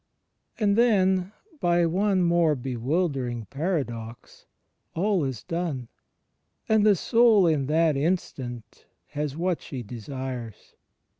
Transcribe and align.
And 0.59 0.75
then, 0.75 1.31
by 1.59 1.85
one 1.85 2.23
more 2.23 2.55
bewildering 2.55 3.45
paradox, 3.51 4.47
all 4.95 5.23
is 5.23 5.43
done; 5.43 5.89
and 6.67 6.83
the 6.83 6.95
soul 6.95 7.45
in 7.45 7.67
that 7.67 7.95
instant 7.95 8.87
has 9.09 9.37
what 9.37 9.61
she 9.61 9.83
desires. 9.83 10.73